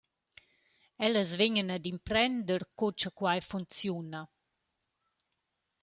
Ellas 1.05 1.29
vegnan 1.39 1.69
ad 1.77 1.83
imprender 1.95 2.61
co 2.77 2.87
cha 2.99 3.11
quai 3.17 3.39
funcziuna. 3.51 4.21